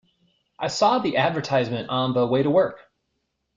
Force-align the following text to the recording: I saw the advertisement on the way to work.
I 0.57 0.65
saw 0.67 0.97
the 0.97 1.17
advertisement 1.17 1.89
on 1.91 2.13
the 2.15 2.25
way 2.25 2.41
to 2.41 2.49
work. 2.49 2.79